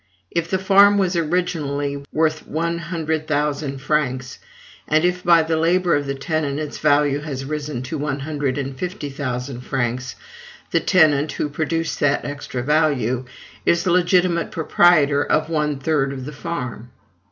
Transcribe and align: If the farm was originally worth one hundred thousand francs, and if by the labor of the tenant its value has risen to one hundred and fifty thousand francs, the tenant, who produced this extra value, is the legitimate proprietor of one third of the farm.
If 0.31 0.49
the 0.49 0.57
farm 0.57 0.97
was 0.97 1.15
originally 1.15 2.03
worth 2.11 2.47
one 2.47 2.79
hundred 2.79 3.27
thousand 3.27 3.81
francs, 3.81 4.39
and 4.87 5.05
if 5.05 5.23
by 5.23 5.43
the 5.43 5.57
labor 5.57 5.93
of 5.93 6.07
the 6.07 6.15
tenant 6.15 6.57
its 6.59 6.79
value 6.79 7.19
has 7.19 7.45
risen 7.45 7.83
to 7.83 7.99
one 7.99 8.21
hundred 8.21 8.57
and 8.57 8.75
fifty 8.75 9.09
thousand 9.11 9.61
francs, 9.61 10.15
the 10.71 10.79
tenant, 10.79 11.33
who 11.33 11.49
produced 11.49 11.99
this 11.99 12.19
extra 12.23 12.63
value, 12.63 13.25
is 13.63 13.83
the 13.83 13.91
legitimate 13.91 14.49
proprietor 14.49 15.23
of 15.23 15.51
one 15.51 15.77
third 15.77 16.11
of 16.13 16.25
the 16.25 16.33
farm. 16.33 16.89